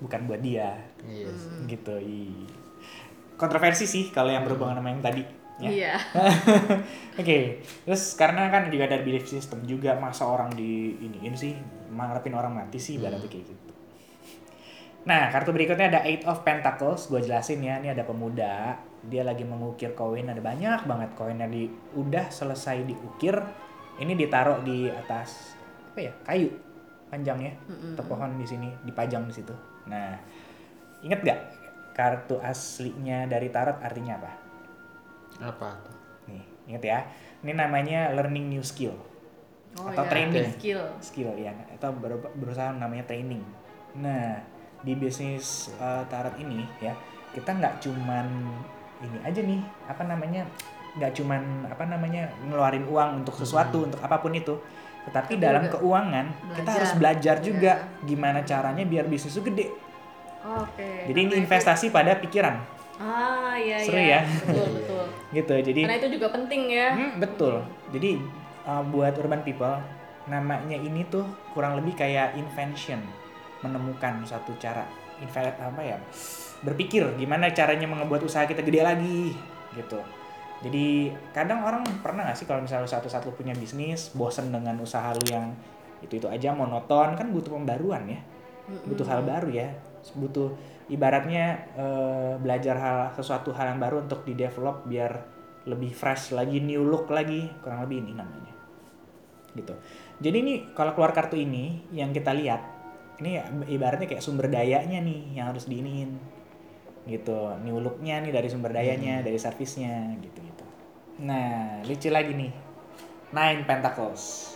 bukan 0.00 0.28
buat 0.28 0.40
dia, 0.44 0.76
Iya. 1.04 1.28
sih. 1.32 1.72
gitu. 1.72 1.94
Ih. 1.96 2.44
Kontroversi 3.36 3.84
sih 3.84 4.08
kalau 4.12 4.32
yang 4.32 4.44
berhubungan 4.44 4.76
sama 4.76 4.92
yang 4.92 5.00
tadi. 5.04 5.22
Ya. 5.56 5.68
Iya. 5.72 5.94
Oke, 7.20 7.64
terus 7.88 8.12
karena 8.12 8.52
kan 8.52 8.68
juga 8.68 8.92
ada 8.92 9.00
belief 9.00 9.24
system 9.24 9.64
juga 9.64 9.96
masa 9.96 10.28
orang 10.28 10.52
di 10.52 11.00
ini 11.00 11.16
ini 11.24 11.36
sih 11.36 11.56
mengharapin 11.88 12.36
orang 12.36 12.52
mati 12.52 12.76
sih 12.76 13.00
ibaratnya 13.00 13.24
kayak 13.24 13.44
gitu. 13.48 13.72
Nah, 15.06 15.30
kartu 15.30 15.54
berikutnya 15.54 15.86
ada 15.88 16.00
Eight 16.04 16.26
of 16.26 16.42
Pentacles. 16.42 17.06
Gue 17.08 17.22
jelasin 17.22 17.62
ya, 17.62 17.78
ini 17.78 17.88
ada 17.94 18.02
pemuda. 18.02 18.74
Dia 19.06 19.22
lagi 19.22 19.46
mengukir 19.46 19.94
koin, 19.94 20.26
ada 20.26 20.42
banyak 20.42 20.82
banget 20.82 21.10
koinnya 21.14 21.46
di 21.46 21.70
udah 21.94 22.26
selesai 22.28 22.82
diukir. 22.84 23.38
Ini 23.96 24.12
ditaruh 24.12 24.60
di 24.66 24.90
atas 24.92 25.56
apa 25.94 26.00
ya? 26.04 26.12
Kayu 26.26 26.50
panjang 27.16 27.38
ya. 27.48 27.52
Atau 27.96 28.04
pohon 28.04 28.36
di 28.36 28.44
sini 28.44 28.68
dipajang 28.84 29.24
di 29.24 29.32
situ. 29.32 29.56
Nah, 29.88 30.12
inget 31.00 31.24
gak 31.24 31.40
kartu 31.96 32.36
aslinya 32.44 33.24
dari 33.24 33.48
tarot 33.48 33.80
artinya 33.80 34.20
apa? 34.20 34.32
Apa 35.40 35.68
tuh? 35.80 35.96
Nih, 36.28 36.44
inget 36.68 36.84
ya. 36.84 36.98
Ini 37.40 37.56
namanya 37.56 38.12
learning 38.12 38.52
new 38.52 38.60
skill. 38.60 38.92
Oh, 39.80 39.88
Atau 39.88 40.04
iya. 40.04 40.12
training. 40.12 40.46
Skill. 40.60 40.82
Skill 41.00 41.30
ya, 41.40 41.52
atau 41.72 41.96
ber- 41.96 42.32
berusaha 42.36 42.76
namanya 42.76 43.08
training. 43.08 43.40
Nah, 43.96 44.36
di 44.84 44.92
bisnis 44.92 45.72
uh, 45.80 46.04
tarot 46.12 46.36
ini 46.36 46.68
ya, 46.84 46.92
kita 47.32 47.56
nggak 47.56 47.80
cuman 47.80 48.28
ini 49.00 49.18
aja 49.24 49.40
nih, 49.40 49.60
apa 49.88 50.04
namanya? 50.04 50.44
nggak 50.96 51.12
cuman 51.12 51.68
apa 51.68 51.84
namanya 51.84 52.24
ngeluarin 52.48 52.88
uang 52.88 53.20
untuk 53.20 53.36
sesuatu 53.36 53.84
untuk 53.84 54.00
apa 54.00 54.16
pun 54.16 54.32
itu 54.32 54.56
tetapi 55.06 55.32
Tapi 55.32 55.40
dalam 55.40 55.62
juga 55.62 55.74
keuangan 55.74 56.26
kita 56.26 56.42
belajar. 56.52 56.74
harus 56.74 56.92
belajar 56.92 57.36
juga 57.38 57.72
Iya. 57.78 58.04
gimana 58.04 58.38
caranya 58.42 58.84
biar 58.84 59.06
bisnis 59.06 59.32
itu 59.32 59.42
gede 59.44 59.66
Oke. 60.42 60.90
jadi 61.06 61.18
ini 61.20 61.34
investasi 61.38 61.88
pada 61.88 62.14
pikiran 62.16 62.58
Ah, 62.96 63.52
iya 63.54 63.76
Seru 63.76 64.00
iya. 64.00 64.24
ya? 64.24 64.28
Betul, 64.42 64.68
betul. 64.72 65.04
gitu 65.36 65.54
jadi 65.62 65.80
Karena 65.84 65.98
itu 66.00 66.08
juga 66.16 66.32
penting 66.32 66.62
ya. 66.66 66.88
Hmm, 66.90 67.12
betul. 67.18 67.54
Jadi 67.92 68.10
uh, 68.64 68.80
buat 68.82 69.12
urban 69.14 69.44
people 69.44 69.76
namanya 70.24 70.72
ini 70.74 71.04
tuh 71.04 71.20
kurang 71.52 71.76
lebih 71.76 71.92
kayak 71.92 72.32
invention, 72.34 73.04
menemukan 73.60 74.24
suatu 74.24 74.56
cara 74.56 74.88
inve- 75.20 75.60
apa 75.60 75.76
ya? 75.78 76.00
Berpikir 76.62 77.04
gimana 77.14 77.52
caranya 77.52 77.84
mengebuat 77.84 78.24
usaha 78.24 78.42
kita 78.42 78.64
gede 78.64 78.80
lagi 78.80 79.36
gitu. 79.76 80.00
Jadi 80.66 81.14
kadang 81.30 81.62
orang 81.62 81.86
pernah 82.02 82.26
gak 82.26 82.42
sih 82.42 82.46
kalau 82.50 82.66
misalnya 82.66 82.90
satu-satu 82.90 83.30
punya 83.38 83.54
bisnis, 83.54 84.10
bosen 84.10 84.50
dengan 84.50 84.74
usaha 84.82 85.14
lu 85.14 85.22
yang 85.30 85.54
itu-itu 86.02 86.26
aja 86.26 86.50
monoton 86.50 87.14
kan 87.14 87.30
butuh 87.30 87.54
pembaruan 87.54 88.10
ya. 88.10 88.20
Butuh 88.82 89.06
hal 89.06 89.22
baru 89.22 89.46
ya. 89.54 89.70
Butuh 90.18 90.50
ibaratnya 90.90 91.70
eh, 91.78 92.34
belajar 92.42 92.76
hal 92.78 92.98
sesuatu 93.14 93.54
hal 93.54 93.74
yang 93.74 93.80
baru 93.80 94.02
untuk 94.02 94.26
di 94.26 94.34
develop 94.34 94.82
biar 94.90 95.36
lebih 95.66 95.90
fresh 95.90 96.30
lagi, 96.30 96.62
new 96.62 96.86
look 96.86 97.10
lagi, 97.10 97.50
kurang 97.62 97.82
lebih 97.86 98.06
ini 98.06 98.12
namanya. 98.14 98.54
Gitu. 99.54 99.74
Jadi 100.22 100.36
ini 100.38 100.54
kalau 100.72 100.94
keluar 100.94 101.10
kartu 101.10 101.34
ini 101.34 101.90
yang 101.90 102.14
kita 102.14 102.30
lihat, 102.30 102.62
ini 103.18 103.42
ibaratnya 103.66 104.06
kayak 104.06 104.22
sumber 104.22 104.46
dayanya 104.46 105.02
nih 105.02 105.34
yang 105.34 105.50
harus 105.50 105.66
diinin. 105.66 106.14
Gitu. 107.06 107.38
New 107.66 107.82
looknya 107.82 108.22
nih 108.22 108.30
dari 108.30 108.46
sumber 108.46 108.70
dayanya, 108.70 109.26
dari 109.26 109.38
servisnya 109.42 110.14
gitu 110.22 110.38
gitu. 110.38 110.55
Nah, 111.22 111.80
lucu 111.86 112.12
lagi 112.12 112.32
nih. 112.36 112.52
Nine 113.32 113.62
Pentacles. 113.64 114.54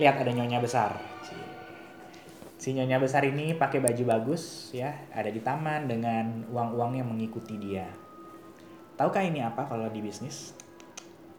Lihat 0.00 0.16
ada 0.18 0.30
nyonya 0.32 0.58
besar. 0.58 0.98
Si 2.60 2.76
nyonya 2.76 3.00
besar 3.00 3.24
ini 3.24 3.56
pakai 3.56 3.80
baju 3.80 4.04
bagus 4.04 4.68
ya, 4.76 4.92
ada 5.16 5.32
di 5.32 5.40
taman 5.40 5.88
dengan 5.88 6.44
uang-uang 6.52 7.00
yang 7.00 7.08
mengikuti 7.08 7.56
dia. 7.56 7.88
Tahukah 9.00 9.24
ini 9.24 9.40
apa 9.40 9.64
kalau 9.64 9.88
di 9.88 10.04
bisnis? 10.04 10.52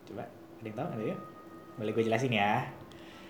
Coba, 0.10 0.26
ada 0.26 0.66
yang 0.66 0.78
tahu? 0.82 0.88
Ada 0.98 1.04
ya? 1.14 1.18
Boleh 1.78 1.92
gue 1.94 2.04
jelasin 2.10 2.34
ya. 2.34 2.66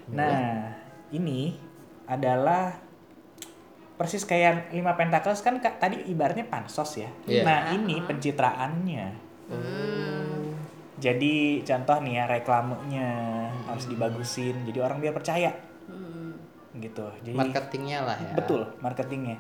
Nah, 0.08 0.72
ini 1.12 1.60
adalah 2.08 2.80
persis 4.00 4.24
kayak 4.24 4.72
lima 4.72 4.96
pentacles 4.96 5.44
kan 5.44 5.60
Kak, 5.60 5.84
tadi 5.84 6.00
ibaratnya 6.08 6.48
pansos 6.48 6.96
ya. 6.96 7.12
Iya. 7.28 7.44
Nah, 7.44 7.60
ini 7.76 8.00
pencitraannya. 8.08 9.06
Hmm. 9.52 10.11
Jadi 11.02 11.66
contoh 11.66 11.98
nih 12.00 12.14
ya 12.14 12.26
reklamenya 12.30 13.10
harus 13.66 13.90
dibagusin. 13.90 14.64
Jadi 14.64 14.78
orang 14.78 15.02
biar 15.02 15.12
percaya 15.12 15.50
Hmm. 15.90 16.38
gitu. 16.78 17.04
Jadi 17.26 17.36
Marketingnya 17.36 18.00
lah 18.06 18.16
ya. 18.16 18.32
betul 18.32 18.62
marketingnya, 18.80 19.36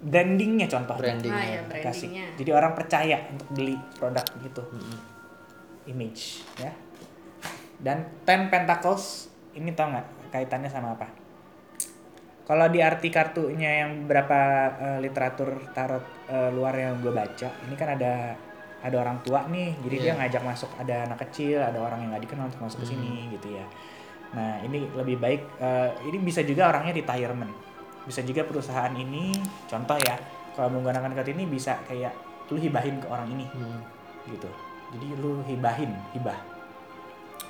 brandingnya 0.00 0.66
contoh. 0.66 0.96
Brandingnya. 0.96 1.36
Ah, 1.36 1.46
ya, 1.46 1.84
Kasih. 1.84 2.08
brandingnya. 2.10 2.26
Jadi 2.40 2.50
orang 2.50 2.72
percaya 2.72 3.16
untuk 3.30 3.48
beli 3.52 3.76
produk 3.94 4.24
gitu. 4.40 4.62
Image 5.84 6.22
ya. 6.56 6.72
Dan 7.76 8.06
Ten 8.22 8.46
Pentacles 8.48 9.26
ini 9.52 9.74
tau 9.74 9.90
nggak 9.90 10.32
kaitannya 10.32 10.70
sama 10.70 10.94
apa? 10.94 11.06
Kalau 12.42 12.66
di 12.66 12.82
arti 12.82 13.06
kartunya 13.06 13.84
yang 13.84 14.02
beberapa 14.02 14.38
eh, 14.74 14.98
literatur 14.98 15.70
tarot 15.70 16.02
eh, 16.26 16.50
luar 16.50 16.74
yang 16.74 16.98
gue 16.98 17.10
baca, 17.10 17.48
ini 17.62 17.74
kan 17.74 17.94
ada 17.94 18.34
ada 18.82 18.96
orang 18.98 19.22
tua 19.22 19.46
nih, 19.46 19.78
jadi 19.86 19.96
dia 19.96 20.12
Iya. 20.12 20.18
ngajak 20.18 20.42
masuk 20.42 20.70
ada 20.76 21.06
anak 21.06 21.18
kecil, 21.28 21.62
ada 21.62 21.78
orang 21.78 22.02
yang 22.02 22.10
nggak 22.12 22.24
dikenal 22.26 22.50
untuk 22.50 22.62
masuk 22.66 22.78
ke 22.82 22.86
sini 22.92 23.30
gitu 23.30 23.54
ya. 23.54 23.66
Nah 24.34 24.58
ini 24.66 24.90
lebih 24.98 25.16
baik, 25.22 25.40
eh, 25.62 25.90
ini 26.10 26.18
bisa 26.18 26.42
juga 26.42 26.68
orangnya 26.74 26.92
retirement, 26.98 27.52
bisa 28.02 28.20
juga 28.26 28.42
perusahaan 28.42 28.90
ini, 28.90 29.38
contoh 29.70 29.94
ya, 30.02 30.18
kalau 30.58 30.74
menggunakan 30.74 31.14
kartu 31.14 31.30
ini 31.30 31.46
bisa 31.46 31.78
kayak 31.86 32.12
lu 32.50 32.58
hibahin 32.60 33.00
ke 33.00 33.06
orang 33.08 33.30
ini, 33.32 33.46
Hmm. 33.48 33.80
gitu. 34.28 34.50
Jadi 34.92 35.06
lu 35.22 35.40
hibahin, 35.46 35.94
hibah, 36.12 36.36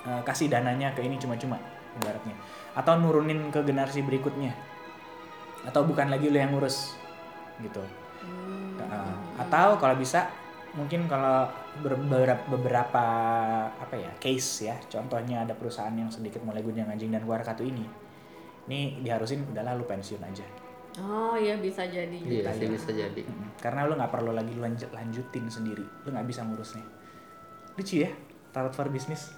Eh, 0.02 0.22
kasih 0.26 0.50
dananya 0.50 0.90
ke 0.98 1.06
ini 1.06 1.14
cuma-cuma, 1.14 1.54
ibaratnya, 1.94 2.34
atau 2.74 2.98
nurunin 2.98 3.54
ke 3.54 3.62
generasi 3.62 4.02
berikutnya, 4.02 4.50
atau 5.62 5.86
bukan 5.86 6.10
lagi 6.10 6.26
lu 6.26 6.42
yang 6.42 6.50
ngurus, 6.50 6.98
gitu. 7.62 7.78
Hmm. 8.18 8.82
Uh, 8.82 9.14
atau 9.38 9.78
kalau 9.78 9.94
bisa 9.94 10.26
mungkin 10.72 11.04
kalau 11.04 11.44
ber- 11.84 12.00
beberapa, 12.00 12.42
beberapa 12.48 13.04
apa 13.76 13.92
ya 13.92 14.08
case 14.16 14.72
ya 14.72 14.76
contohnya 14.88 15.44
ada 15.44 15.52
perusahaan 15.52 15.92
yang 15.92 16.08
sedikit 16.08 16.40
mulai 16.40 16.64
gunjang 16.64 16.88
anjing 16.88 17.12
dan 17.12 17.20
keluar 17.20 17.44
kartu 17.44 17.68
ini 17.68 17.84
ini 18.70 19.02
diharusin 19.02 19.42
udahlah 19.50 19.74
lu 19.74 19.84
pensiun 19.84 20.22
aja. 20.22 20.46
Oh 21.02 21.34
iya 21.34 21.58
bisa 21.58 21.82
jadi. 21.88 22.14
Iya 22.14 22.46
juga. 22.46 22.52
sih 22.54 22.68
bisa 22.70 22.90
jadi. 22.94 23.22
Mm-mm. 23.26 23.58
karena 23.58 23.88
lu 23.88 23.98
nggak 23.98 24.12
perlu 24.12 24.30
lagi 24.30 24.52
lu 24.54 24.62
lanjut 24.62 24.90
lanjutin 24.94 25.50
sendiri. 25.50 25.82
Lu 26.06 26.08
nggak 26.14 26.28
bisa 26.28 26.46
ngurusnya. 26.46 26.84
Lucu 27.74 28.06
ya 28.06 28.10
tarot 28.54 28.70
for 28.70 28.86
business. 28.92 29.34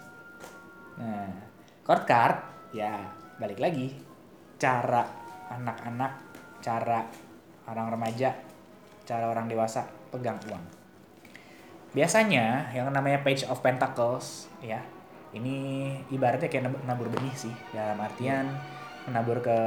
Nah 1.00 1.30
chord 1.86 2.04
card 2.04 2.36
ya 2.76 3.00
balik 3.40 3.58
lagi. 3.62 3.96
Cara 4.60 5.02
anak-anak 5.50 6.12
cara 6.60 7.00
orang 7.64 7.96
remaja 7.96 8.32
cara 9.04 9.28
orang 9.28 9.48
dewasa 9.48 9.84
pegang 10.12 10.40
uang 10.48 10.83
biasanya 11.94 12.46
yang 12.70 12.90
namanya 12.90 13.22
page 13.22 13.46
of 13.46 13.58
pentacles 13.58 14.50
ya 14.58 14.82
ini 15.30 15.56
ibaratnya 16.10 16.46
kayak 16.46 16.64
nab- 16.66 16.82
nabur 16.84 17.06
benih 17.08 17.32
sih 17.32 17.54
dalam 17.70 17.96
artian 17.96 18.50
menabur 19.04 19.38
ke 19.38 19.58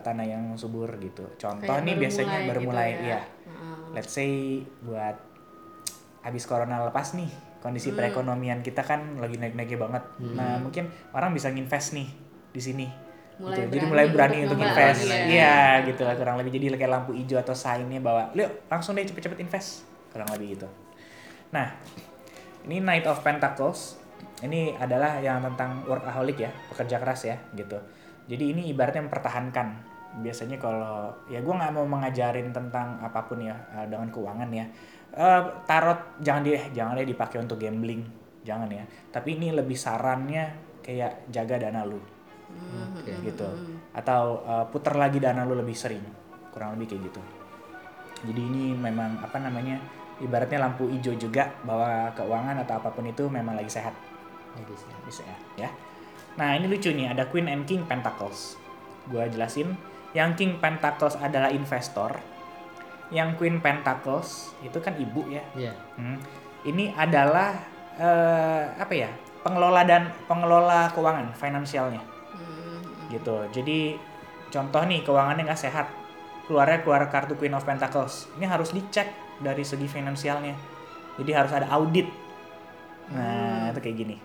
tanah 0.00 0.24
yang 0.24 0.44
subur 0.54 0.90
gitu 0.96 1.22
contoh 1.36 1.66
Kayak 1.68 1.84
nih 1.84 1.94
baru 1.94 2.02
biasanya 2.02 2.26
mulai 2.32 2.48
baru 2.48 2.58
gitu 2.58 2.68
mulai 2.68 2.90
ya. 2.90 2.98
ya 2.98 3.20
Heeh. 3.46 3.76
let's 3.92 4.10
say 4.10 4.30
buat 4.80 5.16
habis 6.20 6.44
corona 6.44 6.82
lepas 6.82 7.14
nih 7.14 7.30
kondisi 7.58 7.90
Hmm. 7.90 7.98
perekonomian 7.98 8.58
kita 8.60 8.80
kan 8.80 9.18
lagi 9.18 9.34
naik-naiknya 9.34 9.78
banget. 9.80 10.02
Nah, 10.30 10.62
mungkin 10.62 10.86
orang 11.10 11.34
bisa 11.34 11.50
nginvest 11.50 11.90
nih 11.90 12.06
di 12.48 12.60
sini. 12.62 12.86
Mulai 13.36 13.66
gitu. 13.66 13.74
Jadi 13.74 13.84
mulai 13.84 14.06
berani 14.06 14.46
untuk 14.46 14.54
untuk 14.56 14.70
invest. 14.70 15.02
ya. 15.04 15.18
Iya, 15.26 15.56
gitu 15.84 16.06
lah 16.06 16.14
kurang 16.14 16.38
lebih 16.38 16.54
jadi 16.54 16.78
kayak 16.78 16.86
lampu 16.88 17.18
hijau 17.18 17.34
atau 17.34 17.50
sign-nya 17.50 17.98
bahwa, 17.98 18.30
"Yuk, 18.30 18.46
langsung 18.66 18.94
deh 18.94 19.02
cepet-cepet 19.02 19.42
invest." 19.42 19.82
Kurang 20.08 20.30
lebih 20.30 20.54
gitu. 20.54 20.68
Nah, 21.54 21.66
ini 22.68 22.84
Knight 22.84 23.08
of 23.08 23.24
Pentacles. 23.24 23.96
Ini 24.38 24.78
adalah 24.78 25.18
yang 25.18 25.42
tentang 25.42 25.82
workaholic 25.82 26.38
ya, 26.38 26.50
pekerja 26.70 27.02
keras 27.02 27.26
ya, 27.26 27.36
gitu. 27.58 27.78
Jadi 28.28 28.44
ini 28.54 28.62
ibaratnya 28.70 29.08
mempertahankan. 29.08 29.68
Biasanya 30.22 30.56
kalau 30.60 31.10
ya 31.26 31.42
gue 31.42 31.54
nggak 31.54 31.72
mau 31.74 31.84
mengajarin 31.84 32.52
tentang 32.54 33.00
apa 33.02 33.24
pun 33.26 33.42
ya 33.42 33.56
eh, 33.74 33.86
dengan 33.88 34.08
keuangan 34.12 34.50
ya. 34.52 34.64
Eh, 35.16 35.42
tarot 35.64 36.20
jangan 36.22 36.44
deh, 36.44 36.64
jangan 36.70 37.00
deh 37.00 37.08
dipakai 37.08 37.40
untuk 37.40 37.58
gambling, 37.58 38.04
jangan 38.46 38.68
ya. 38.70 38.84
Tapi 39.10 39.40
ini 39.40 39.50
lebih 39.50 39.74
sarannya 39.74 40.54
kayak 40.84 41.28
jaga 41.28 41.68
dana 41.68 41.84
lu 41.84 42.00
Oke. 42.94 43.12
gitu. 43.26 43.48
Atau 43.96 44.44
eh, 44.44 44.64
puter 44.70 44.94
lagi 44.94 45.18
dana 45.18 45.42
lu 45.42 45.58
lebih 45.58 45.74
sering, 45.74 46.04
kurang 46.54 46.78
lebih 46.78 46.94
kayak 46.94 47.02
gitu. 47.10 47.22
Jadi 48.28 48.40
ini 48.40 48.64
memang 48.74 49.18
apa 49.22 49.38
namanya 49.38 49.78
ibaratnya 50.18 50.58
lampu 50.62 50.90
hijau 50.90 51.14
juga 51.14 51.50
bahwa 51.62 52.10
keuangan 52.14 52.58
atau 52.66 52.78
apa 52.78 52.90
pun 52.90 53.06
itu 53.06 53.26
memang 53.30 53.54
lagi 53.54 53.70
sehat 53.70 53.94
Bagus 54.58 54.82
ya. 54.84 54.96
bisa 55.06 55.22
ya, 55.22 55.36
ya. 55.66 55.70
Nah 56.34 56.54
ini 56.58 56.66
lucu 56.66 56.90
nih 56.90 57.14
ada 57.14 57.26
Queen 57.30 57.46
and 57.46 57.62
King 57.66 57.86
Pentacles. 57.86 58.58
Gua 59.06 59.26
jelasin. 59.30 59.74
Yang 60.14 60.30
King 60.42 60.52
Pentacles 60.58 61.14
adalah 61.18 61.50
investor. 61.50 62.18
Yang 63.14 63.38
Queen 63.38 63.62
Pentacles 63.62 64.50
itu 64.62 64.78
kan 64.82 64.98
ibu 64.98 65.26
ya. 65.30 65.42
Iya. 65.54 65.72
Hmm. 65.94 66.18
Ini 66.66 66.90
adalah 66.98 67.54
eh, 67.98 68.62
apa 68.78 68.94
ya 68.94 69.10
pengelola 69.42 69.82
dan 69.86 70.10
pengelola 70.26 70.90
keuangan 70.94 71.34
finansialnya 71.34 72.02
Hmm. 72.28 72.78
gitu 73.10 73.42
jadi 73.50 73.98
contoh 74.52 74.82
nih 74.86 75.02
keuangannya 75.02 75.42
nggak 75.48 75.58
sehat 75.58 75.90
keluarnya 76.48 76.80
keluar 76.80 77.04
kartu 77.12 77.36
Queen 77.36 77.52
of 77.52 77.62
Pentacles. 77.68 78.26
Ini 78.40 78.48
harus 78.48 78.72
dicek 78.72 79.12
dari 79.44 79.62
segi 79.62 79.84
finansialnya. 79.84 80.56
Jadi 81.20 81.30
harus 81.36 81.52
ada 81.52 81.68
audit. 81.76 82.08
Nah 83.12 83.68
itu 83.70 83.80
kayak 83.84 83.96
gini. 84.00 84.16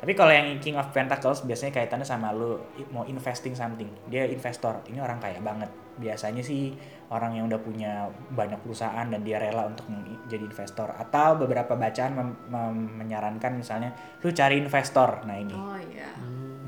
Tapi 0.00 0.16
kalau 0.16 0.32
yang 0.32 0.56
King 0.64 0.80
of 0.80 0.88
Pentacles 0.96 1.44
biasanya 1.44 1.76
kaitannya 1.76 2.08
sama 2.08 2.32
lu 2.32 2.56
mau 2.92 3.04
investing 3.04 3.52
something. 3.52 3.88
Dia 4.08 4.24
investor. 4.28 4.80
Ini 4.88 5.00
orang 5.00 5.20
kaya 5.20 5.40
banget. 5.44 5.68
Biasanya 6.00 6.40
sih 6.40 6.72
orang 7.12 7.36
yang 7.36 7.52
udah 7.52 7.60
punya 7.60 8.08
banyak 8.32 8.56
perusahaan 8.64 9.04
dan 9.04 9.20
dia 9.20 9.36
rela 9.36 9.68
untuk 9.68 9.84
jadi 10.28 10.40
investor. 10.40 10.88
Atau 10.96 11.44
beberapa 11.44 11.76
bacaan 11.76 12.12
mem- 12.16 12.40
mem- 12.48 12.92
menyarankan 12.96 13.60
misalnya 13.60 13.92
lu 14.24 14.32
cari 14.32 14.56
investor. 14.56 15.20
Nah 15.28 15.36
ini. 15.36 15.52
Oh 15.56 15.76
iya. 15.76 16.08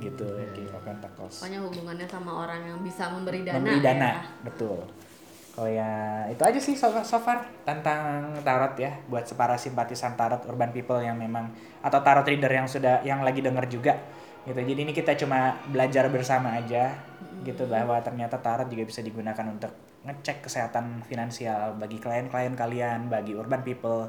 gitu 0.03 0.27
King 0.53 0.69
of 0.75 0.83
Pentacles. 0.83 1.41
Pokoknya 1.41 1.61
hubungannya 1.63 2.07
sama 2.11 2.45
orang 2.45 2.61
yang 2.69 2.79
bisa 2.85 3.07
memberi 3.09 3.47
dana. 3.47 3.57
memberi 3.63 3.81
dana 3.81 4.09
ya. 4.13 4.21
betul 4.43 4.83
kalau 5.53 5.69
ya 5.69 5.91
itu 6.29 6.41
aja 6.41 6.57
sih 6.57 6.73
so, 6.73 6.89
so 7.05 7.21
far 7.21 7.45
tentang 7.63 8.33
tarot 8.41 8.73
ya 8.77 8.97
buat 9.07 9.29
para 9.37 9.61
simpatisan 9.61 10.17
tarot 10.17 10.41
urban 10.49 10.73
people 10.73 10.97
yang 10.99 11.15
memang 11.15 11.53
atau 11.85 12.01
tarot 12.01 12.25
reader 12.25 12.49
yang 12.49 12.65
sudah 12.65 13.05
yang 13.05 13.21
lagi 13.21 13.45
denger 13.45 13.69
juga 13.69 13.93
gitu 14.43 14.59
jadi 14.59 14.81
ini 14.81 14.93
kita 14.93 15.13
cuma 15.15 15.55
belajar 15.69 16.09
bersama 16.09 16.57
aja 16.57 16.97
gitu 17.45 17.69
bahwa 17.69 18.01
ternyata 18.01 18.41
tarot 18.41 18.67
juga 18.67 18.85
bisa 18.85 19.05
digunakan 19.05 19.45
untuk 19.45 19.71
ngecek 20.03 20.43
kesehatan 20.43 21.05
finansial 21.05 21.77
bagi 21.77 22.01
klien-klien 22.01 22.57
kalian 22.57 23.07
bagi 23.07 23.37
urban 23.37 23.61
people 23.63 24.09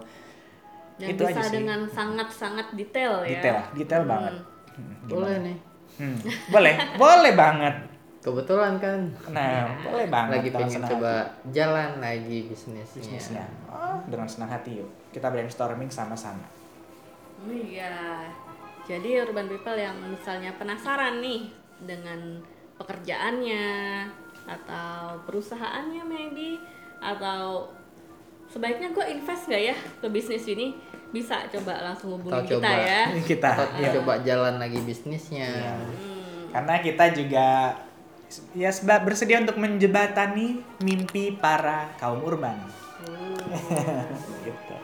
Dan 0.93 1.09
Itu 1.11 1.25
bisa 1.25 1.37
aja 1.37 1.49
sih. 1.49 1.57
dengan 1.57 1.79
sangat-sangat 1.89 2.67
detail 2.73 3.25
ya. 3.25 3.29
detail 3.33 3.57
detail 3.73 4.03
Hmm. 4.05 4.11
banget 4.13 4.35
Hmm, 4.73 4.93
gimana? 5.05 5.13
Boleh 5.13 5.37
nih. 5.43 5.57
Hmm, 5.93 6.17
boleh 6.49 6.73
boleh 6.97 7.33
banget 7.37 7.75
Kebetulan 8.23 8.79
kan 8.79 8.99
nah 9.29 9.67
boleh 9.83 10.07
banget 10.07 10.31
lagi 10.31 10.47
dengan 10.47 10.57
pengen 10.57 10.71
senang 10.73 10.91
coba 10.95 11.11
hati. 11.13 11.51
jalan 11.51 11.89
lagi 11.99 12.37
bisnisnya. 12.47 13.01
bisnisnya. 13.03 13.45
Oh, 13.67 13.97
dengan 14.07 14.27
senang 14.27 14.49
hati 14.49 14.71
yuk. 14.79 14.89
Kita 15.11 15.27
brainstorming 15.27 15.91
sama-sama. 15.91 16.47
Oh 17.37 17.51
Iya. 17.51 18.23
Jadi 18.83 19.15
urban 19.17 19.47
people 19.47 19.75
yang 19.75 19.95
misalnya 20.01 20.55
penasaran 20.55 21.19
nih 21.19 21.51
dengan 21.79 22.39
pekerjaannya 22.77 23.67
atau 24.43 25.19
perusahaannya 25.23 26.03
maybe 26.03 26.59
atau 26.99 27.67
sebaiknya 28.45 28.91
gue 28.91 29.05
invest 29.09 29.47
gak 29.47 29.63
ya 29.63 29.75
ke 29.75 30.07
bisnis 30.07 30.43
ini 30.45 30.75
bisa 31.09 31.47
coba 31.47 31.79
langsung 31.81 32.15
hubungi 32.17 32.43
Atau 32.43 32.59
kita 32.59 32.71
coba. 32.71 32.83
ya. 32.83 33.01
Kita 33.29 33.49
Atau 33.53 33.79
ya. 33.79 33.91
coba 33.99 34.13
jalan 34.19 34.55
lagi 34.57 34.79
bisnisnya. 34.79 35.47
Iya. 35.47 35.73
Hmm. 35.75 36.43
Karena 36.49 36.75
kita 36.79 37.05
juga 37.11 37.47
ya 38.55 38.73
sebab 38.73 39.05
bersedia 39.05 39.41
untuk 39.43 39.59
menjebatani 39.59 40.63
mimpi 40.81 41.35
para 41.37 41.93
kaum 41.99 42.23
urban. 42.23 42.57
gitu. 44.47 44.75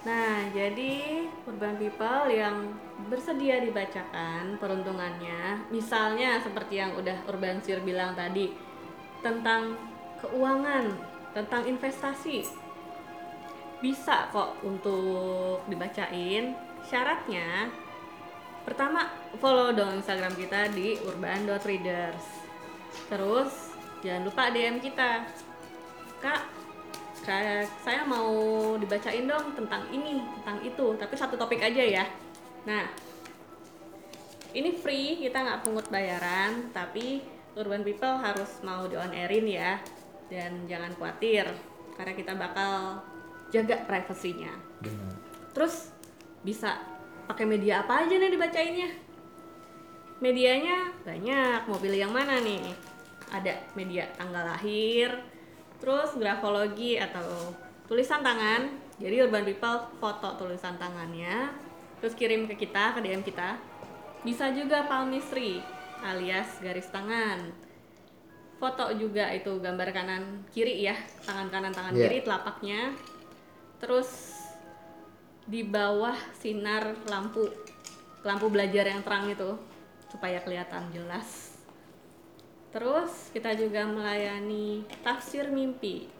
Nah, 0.00 0.48
jadi 0.56 1.28
urban 1.44 1.76
people 1.76 2.32
yang 2.32 2.72
bersedia 3.12 3.60
dibacakan 3.60 4.56
peruntungannya, 4.56 5.68
misalnya 5.68 6.40
seperti 6.40 6.80
yang 6.80 6.96
udah 6.96 7.20
Urban 7.28 7.60
Sir 7.60 7.84
bilang 7.84 8.16
tadi 8.16 8.48
tentang 9.20 9.76
keuangan, 10.24 10.88
tentang 11.36 11.68
investasi. 11.68 12.48
Bisa 13.84 14.32
kok 14.32 14.56
untuk 14.64 15.64
dibacain. 15.68 16.56
Syaratnya 16.80 17.68
pertama 18.64 19.04
follow 19.36 19.76
dong 19.76 20.00
Instagram 20.00 20.32
kita 20.32 20.72
di 20.72 20.96
urban.readers. 21.04 22.49
Terus 23.08 23.74
jangan 24.00 24.22
lupa 24.26 24.52
DM 24.52 24.78
kita. 24.80 25.24
Kak, 26.20 26.42
kayak 27.24 27.68
saya 27.84 28.04
mau 28.04 28.32
dibacain 28.76 29.24
dong 29.24 29.56
tentang 29.56 29.88
ini, 29.92 30.20
tentang 30.40 30.58
itu, 30.64 30.86
tapi 30.96 31.14
satu 31.16 31.36
topik 31.36 31.60
aja 31.60 31.80
ya. 31.80 32.04
Nah, 32.68 32.84
ini 34.52 34.76
free, 34.76 35.20
kita 35.20 35.40
nggak 35.40 35.60
pungut 35.64 35.86
bayaran, 35.88 36.68
tapi 36.74 37.24
urban 37.56 37.84
people 37.86 38.20
harus 38.20 38.60
mau 38.66 38.84
di 38.84 38.96
on 39.00 39.12
airin 39.16 39.46
ya, 39.48 39.80
dan 40.28 40.64
jangan 40.68 40.92
khawatir 40.96 41.46
karena 41.98 42.12
kita 42.16 42.32
bakal 42.36 43.02
jaga 43.50 43.82
privasinya. 43.84 44.52
Benar. 44.80 45.12
Terus 45.52 45.92
bisa 46.40 46.80
pakai 47.28 47.44
media 47.44 47.84
apa 47.84 48.06
aja 48.06 48.14
nih 48.16 48.32
dibacainnya? 48.32 48.90
Medianya 50.20 50.92
banyak, 51.00 51.64
mau 51.64 51.80
pilih 51.80 51.96
yang 51.96 52.12
mana 52.12 52.44
nih? 52.44 52.60
Ada 53.32 53.72
media 53.72 54.04
tanggal 54.20 54.52
lahir, 54.52 55.16
terus 55.80 56.12
grafologi 56.20 57.00
atau 57.00 57.56
tulisan 57.88 58.20
tangan. 58.20 58.68
Jadi 59.00 59.16
urban 59.24 59.48
people 59.48 59.80
foto 59.96 60.36
tulisan 60.36 60.76
tangannya, 60.76 61.48
terus 62.04 62.12
kirim 62.12 62.44
ke 62.44 62.52
kita, 62.52 62.92
ke 62.92 63.00
DM 63.00 63.24
kita. 63.24 63.56
Bisa 64.20 64.52
juga 64.52 64.84
palmistry 64.84 65.64
alias 66.04 66.60
garis 66.60 66.92
tangan. 66.92 67.40
Foto 68.60 68.92
juga 68.92 69.32
itu 69.32 69.56
gambar 69.56 69.88
kanan 69.88 70.44
kiri 70.52 70.84
ya, 70.84 70.92
tangan 71.24 71.48
kanan 71.48 71.72
tangan 71.72 71.96
Iya. 71.96 72.12
kiri 72.12 72.18
telapaknya. 72.28 72.92
Terus 73.80 74.36
di 75.48 75.64
bawah 75.64 76.12
sinar 76.36 76.92
lampu 77.08 77.48
lampu 78.20 78.52
belajar 78.52 78.84
yang 78.84 79.00
terang 79.00 79.32
itu 79.32 79.56
supaya 80.10 80.42
kelihatan 80.42 80.90
jelas. 80.90 81.54
Terus 82.74 83.30
kita 83.30 83.54
juga 83.54 83.86
melayani 83.86 84.84
tafsir 85.02 85.46
mimpi. 85.50 86.10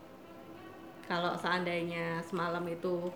Kalau 1.11 1.35
seandainya 1.39 2.23
semalam 2.23 2.63
itu 2.71 3.11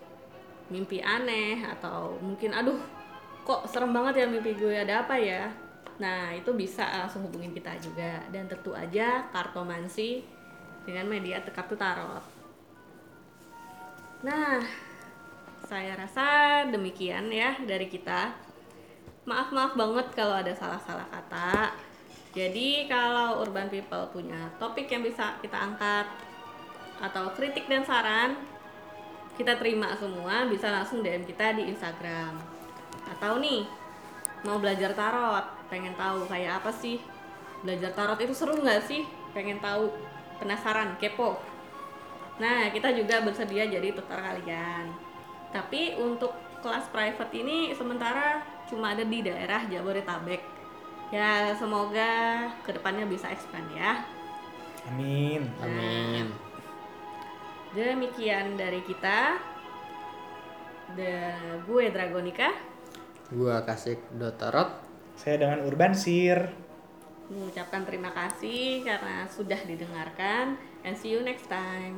mimpi 0.67 0.99
aneh 0.99 1.63
atau 1.63 2.19
mungkin 2.19 2.51
aduh 2.51 2.79
kok 3.45 3.69
serem 3.69 3.93
banget 3.93 4.23
ya 4.23 4.25
mimpi 4.27 4.51
gue 4.55 4.75
ada 4.75 5.07
apa 5.07 5.15
ya? 5.15 5.47
Nah, 5.95 6.35
itu 6.35 6.51
bisa 6.51 6.83
langsung 6.83 7.23
hubungin 7.23 7.55
kita 7.55 7.71
juga 7.79 8.19
dan 8.27 8.51
tentu 8.51 8.75
aja 8.75 9.31
kartomansi 9.31 10.27
dengan 10.83 11.07
media 11.07 11.39
kartu 11.39 11.79
tarot. 11.79 12.23
Nah, 14.27 14.59
saya 15.65 15.95
rasa 15.95 16.25
demikian 16.67 17.31
ya 17.31 17.55
dari 17.63 17.87
kita. 17.87 18.44
Maaf-maaf 19.25 19.73
banget 19.73 20.07
kalau 20.13 20.37
ada 20.37 20.53
salah-salah 20.53 21.09
kata. 21.09 21.73
Jadi 22.37 22.85
kalau 22.85 23.41
urban 23.41 23.65
people 23.73 24.05
punya 24.13 24.37
topik 24.61 24.85
yang 24.85 25.01
bisa 25.01 25.33
kita 25.41 25.57
angkat 25.57 26.05
atau 27.01 27.33
kritik 27.33 27.65
dan 27.65 27.81
saran, 27.81 28.37
kita 29.33 29.57
terima 29.57 29.97
semua, 29.97 30.45
bisa 30.45 30.69
langsung 30.69 31.01
DM 31.01 31.25
kita 31.25 31.57
di 31.57 31.73
Instagram. 31.73 32.37
Atau 33.17 33.41
nih, 33.41 33.65
mau 34.45 34.61
belajar 34.61 34.93
tarot, 34.93 35.45
pengen 35.73 35.97
tahu 35.97 36.29
kayak 36.29 36.61
apa 36.61 36.69
sih? 36.69 37.01
Belajar 37.65 37.97
tarot 37.97 38.21
itu 38.21 38.31
seru 38.37 38.61
nggak 38.61 38.85
sih? 38.85 39.09
Pengen 39.33 39.57
tahu, 39.57 39.89
penasaran, 40.37 41.01
kepo. 41.01 41.41
Nah, 42.37 42.69
kita 42.69 42.93
juga 42.93 43.25
bersedia 43.25 43.65
jadi 43.65 43.89
tutor 43.89 44.21
kalian. 44.21 44.93
Tapi 45.49 45.97
untuk 45.97 46.29
kelas 46.61 46.93
private 46.93 47.33
ini 47.33 47.73
sementara 47.73 48.54
cuma 48.69 48.93
ada 48.93 49.03
di 49.05 49.21
daerah 49.21 49.65
Jabodetabek. 49.69 50.41
Ya, 51.13 51.53
semoga 51.53 52.49
ke 52.65 52.73
depannya 52.73 53.05
bisa 53.05 53.29
expand 53.29 53.69
ya. 53.73 54.01
Amin. 54.89 55.45
Amin. 55.61 56.33
Demikian 57.73 58.57
dari 58.57 58.81
kita. 58.85 59.37
Dan 60.95 61.65
gue 61.65 61.89
Dragonika 61.89 62.53
Gua 63.33 63.65
kasih 63.65 63.97
Dotarot. 64.13 64.85
Saya 65.17 65.41
dengan 65.41 65.65
Urban 65.65 65.97
Sir. 65.97 66.65
mengucapkan 67.25 67.81
terima 67.89 68.13
kasih 68.13 68.85
karena 68.85 69.25
sudah 69.25 69.57
didengarkan 69.65 70.61
and 70.85 70.93
see 70.93 71.09
you 71.09 71.25
next 71.25 71.49
time. 71.49 71.97